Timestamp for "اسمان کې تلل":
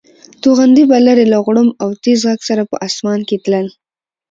2.87-3.67